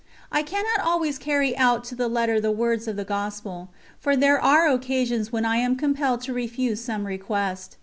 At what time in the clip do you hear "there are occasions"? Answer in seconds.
4.17-5.31